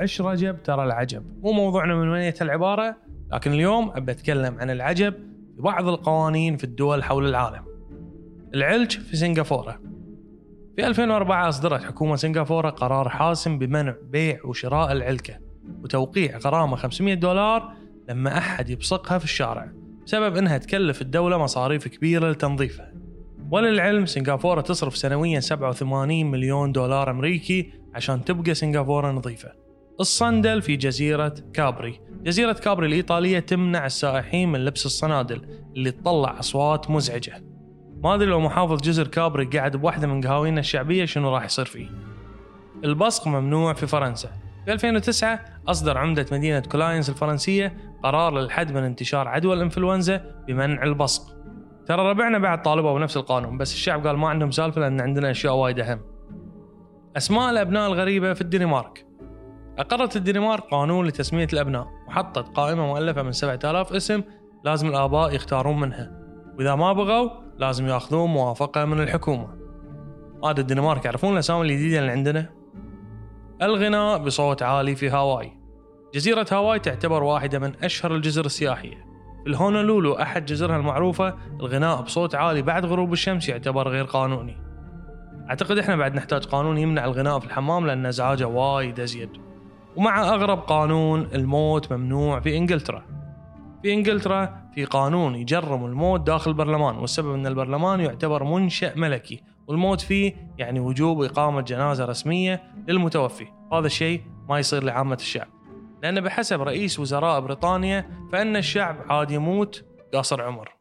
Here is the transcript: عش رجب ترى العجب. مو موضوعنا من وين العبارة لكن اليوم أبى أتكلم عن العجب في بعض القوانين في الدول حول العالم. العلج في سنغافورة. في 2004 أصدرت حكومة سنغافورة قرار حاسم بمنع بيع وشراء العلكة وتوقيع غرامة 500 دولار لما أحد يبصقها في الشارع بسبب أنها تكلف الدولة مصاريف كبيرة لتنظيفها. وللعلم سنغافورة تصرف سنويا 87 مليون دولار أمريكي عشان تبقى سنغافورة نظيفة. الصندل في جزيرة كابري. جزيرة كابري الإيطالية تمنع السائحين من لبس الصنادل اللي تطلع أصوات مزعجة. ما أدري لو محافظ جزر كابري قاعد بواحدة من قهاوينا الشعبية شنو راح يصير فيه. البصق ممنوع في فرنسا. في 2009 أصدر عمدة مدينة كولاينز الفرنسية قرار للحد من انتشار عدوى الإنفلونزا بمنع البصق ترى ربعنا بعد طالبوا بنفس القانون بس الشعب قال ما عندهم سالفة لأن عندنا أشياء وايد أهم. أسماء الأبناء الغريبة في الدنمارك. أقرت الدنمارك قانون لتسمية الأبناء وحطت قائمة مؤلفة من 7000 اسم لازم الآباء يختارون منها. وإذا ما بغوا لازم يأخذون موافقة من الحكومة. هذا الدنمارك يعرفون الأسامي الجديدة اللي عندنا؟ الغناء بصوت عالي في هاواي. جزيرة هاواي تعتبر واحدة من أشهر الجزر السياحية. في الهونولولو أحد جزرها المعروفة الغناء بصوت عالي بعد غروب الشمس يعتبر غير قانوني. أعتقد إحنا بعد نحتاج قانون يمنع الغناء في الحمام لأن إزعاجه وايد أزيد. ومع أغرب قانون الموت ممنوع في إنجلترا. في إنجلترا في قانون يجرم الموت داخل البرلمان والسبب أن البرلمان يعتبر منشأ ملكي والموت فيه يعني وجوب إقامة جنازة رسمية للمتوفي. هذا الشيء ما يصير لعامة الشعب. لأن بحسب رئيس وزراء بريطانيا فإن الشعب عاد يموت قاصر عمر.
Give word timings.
عش 0.00 0.20
رجب 0.20 0.62
ترى 0.62 0.84
العجب. 0.84 1.22
مو 1.42 1.52
موضوعنا 1.52 1.94
من 1.94 2.08
وين 2.08 2.32
العبارة 2.42 2.96
لكن 3.32 3.52
اليوم 3.52 3.90
أبى 3.94 4.12
أتكلم 4.12 4.58
عن 4.58 4.70
العجب 4.70 5.14
في 5.56 5.62
بعض 5.62 5.88
القوانين 5.88 6.56
في 6.56 6.64
الدول 6.64 7.04
حول 7.04 7.28
العالم. 7.28 7.64
العلج 8.54 8.98
في 8.98 9.16
سنغافورة. 9.16 9.80
في 10.76 10.86
2004 10.86 11.48
أصدرت 11.48 11.82
حكومة 11.82 12.16
سنغافورة 12.16 12.70
قرار 12.70 13.08
حاسم 13.08 13.58
بمنع 13.58 13.94
بيع 14.02 14.38
وشراء 14.44 14.92
العلكة 14.92 15.34
وتوقيع 15.82 16.38
غرامة 16.38 16.76
500 16.76 17.14
دولار 17.14 17.72
لما 18.08 18.38
أحد 18.38 18.70
يبصقها 18.70 19.18
في 19.18 19.24
الشارع 19.24 19.68
بسبب 20.06 20.36
أنها 20.36 20.58
تكلف 20.58 21.02
الدولة 21.02 21.38
مصاريف 21.38 21.88
كبيرة 21.88 22.30
لتنظيفها. 22.30 22.92
وللعلم 23.50 24.06
سنغافورة 24.06 24.60
تصرف 24.60 24.96
سنويا 24.96 25.40
87 25.40 26.30
مليون 26.30 26.72
دولار 26.72 27.10
أمريكي 27.10 27.72
عشان 27.94 28.24
تبقى 28.24 28.54
سنغافورة 28.54 29.10
نظيفة. 29.10 29.52
الصندل 30.00 30.62
في 30.62 30.76
جزيرة 30.76 31.34
كابري. 31.52 32.00
جزيرة 32.22 32.52
كابري 32.52 32.86
الإيطالية 32.86 33.38
تمنع 33.38 33.86
السائحين 33.86 34.52
من 34.52 34.64
لبس 34.64 34.86
الصنادل 34.86 35.42
اللي 35.76 35.90
تطلع 35.90 36.38
أصوات 36.38 36.90
مزعجة. 36.90 37.44
ما 38.02 38.14
أدري 38.14 38.26
لو 38.26 38.40
محافظ 38.40 38.80
جزر 38.80 39.06
كابري 39.06 39.44
قاعد 39.44 39.76
بواحدة 39.76 40.06
من 40.06 40.20
قهاوينا 40.20 40.60
الشعبية 40.60 41.04
شنو 41.04 41.34
راح 41.34 41.44
يصير 41.44 41.64
فيه. 41.64 41.88
البصق 42.84 43.28
ممنوع 43.28 43.72
في 43.72 43.86
فرنسا. 43.86 44.28
في 44.64 44.72
2009 44.72 45.40
أصدر 45.68 45.98
عمدة 45.98 46.26
مدينة 46.32 46.60
كولاينز 46.60 47.10
الفرنسية 47.10 47.76
قرار 48.02 48.38
للحد 48.38 48.72
من 48.72 48.82
انتشار 48.82 49.28
عدوى 49.28 49.54
الإنفلونزا 49.54 50.34
بمنع 50.48 50.82
البصق 50.82 51.36
ترى 51.86 52.10
ربعنا 52.10 52.38
بعد 52.38 52.62
طالبوا 52.62 52.98
بنفس 52.98 53.16
القانون 53.16 53.58
بس 53.58 53.72
الشعب 53.72 54.06
قال 54.06 54.16
ما 54.16 54.28
عندهم 54.28 54.50
سالفة 54.50 54.80
لأن 54.80 55.00
عندنا 55.00 55.30
أشياء 55.30 55.54
وايد 55.54 55.80
أهم. 55.80 56.00
أسماء 57.16 57.50
الأبناء 57.50 57.86
الغريبة 57.86 58.32
في 58.32 58.40
الدنمارك. 58.40 59.09
أقرت 59.80 60.16
الدنمارك 60.16 60.62
قانون 60.70 61.06
لتسمية 61.06 61.48
الأبناء 61.52 61.86
وحطت 62.08 62.56
قائمة 62.56 62.86
مؤلفة 62.86 63.22
من 63.22 63.32
7000 63.32 63.92
اسم 63.92 64.22
لازم 64.64 64.88
الآباء 64.88 65.34
يختارون 65.34 65.80
منها. 65.80 66.12
وإذا 66.58 66.74
ما 66.74 66.92
بغوا 66.92 67.30
لازم 67.58 67.86
يأخذون 67.86 68.30
موافقة 68.30 68.84
من 68.84 69.00
الحكومة. 69.00 69.48
هذا 70.44 70.60
الدنمارك 70.60 71.04
يعرفون 71.04 71.32
الأسامي 71.32 71.62
الجديدة 71.62 71.98
اللي 71.98 72.10
عندنا؟ 72.10 72.50
الغناء 73.62 74.18
بصوت 74.18 74.62
عالي 74.62 74.96
في 74.96 75.10
هاواي. 75.10 75.52
جزيرة 76.14 76.46
هاواي 76.52 76.78
تعتبر 76.78 77.22
واحدة 77.22 77.58
من 77.58 77.72
أشهر 77.82 78.14
الجزر 78.14 78.46
السياحية. 78.46 79.06
في 79.44 79.50
الهونولولو 79.50 80.12
أحد 80.12 80.44
جزرها 80.44 80.76
المعروفة 80.76 81.34
الغناء 81.60 82.02
بصوت 82.02 82.34
عالي 82.34 82.62
بعد 82.62 82.86
غروب 82.86 83.12
الشمس 83.12 83.48
يعتبر 83.48 83.88
غير 83.88 84.04
قانوني. 84.04 84.56
أعتقد 85.50 85.78
إحنا 85.78 85.96
بعد 85.96 86.14
نحتاج 86.14 86.44
قانون 86.44 86.78
يمنع 86.78 87.04
الغناء 87.04 87.38
في 87.38 87.46
الحمام 87.46 87.86
لأن 87.86 88.06
إزعاجه 88.06 88.46
وايد 88.46 89.00
أزيد. 89.00 89.49
ومع 89.96 90.34
أغرب 90.34 90.58
قانون 90.58 91.28
الموت 91.34 91.92
ممنوع 91.92 92.40
في 92.40 92.56
إنجلترا. 92.56 93.02
في 93.82 93.92
إنجلترا 93.92 94.70
في 94.74 94.84
قانون 94.84 95.34
يجرم 95.34 95.84
الموت 95.84 96.20
داخل 96.20 96.50
البرلمان 96.50 96.96
والسبب 96.98 97.34
أن 97.34 97.46
البرلمان 97.46 98.00
يعتبر 98.00 98.44
منشأ 98.44 98.92
ملكي 98.96 99.42
والموت 99.66 100.00
فيه 100.00 100.52
يعني 100.58 100.80
وجوب 100.80 101.22
إقامة 101.22 101.60
جنازة 101.60 102.04
رسمية 102.04 102.62
للمتوفي. 102.88 103.46
هذا 103.72 103.86
الشيء 103.86 104.22
ما 104.48 104.58
يصير 104.58 104.82
لعامة 104.82 105.14
الشعب. 105.14 105.48
لأن 106.02 106.20
بحسب 106.20 106.62
رئيس 106.62 107.00
وزراء 107.00 107.40
بريطانيا 107.40 108.10
فإن 108.32 108.56
الشعب 108.56 108.96
عاد 109.08 109.30
يموت 109.30 109.84
قاصر 110.14 110.42
عمر. 110.42 110.79